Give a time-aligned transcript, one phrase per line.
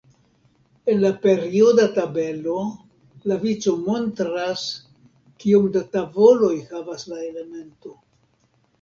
[0.93, 2.55] En la perioda tabelo,
[3.33, 4.65] la vico montras,
[5.45, 7.99] kiom da tavoloj havas la elemento.